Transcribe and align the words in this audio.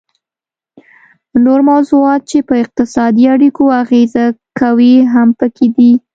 نور 1.43 1.59
موضوعات 1.69 2.21
چې 2.31 2.37
په 2.47 2.53
اقتصادي 2.63 3.25
اړیکو 3.35 3.63
اغیزه 3.81 4.25
کوي 4.61 4.95
هم 5.13 5.29
پکې 5.39 5.67
دي 5.75 5.91